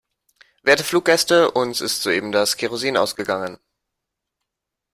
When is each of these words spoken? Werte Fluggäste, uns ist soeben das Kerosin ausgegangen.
Werte 0.63 0.83
Fluggäste, 0.83 1.51
uns 1.51 1.79
ist 1.79 2.01
soeben 2.01 2.31
das 2.31 2.57
Kerosin 2.57 2.97
ausgegangen. 2.97 3.59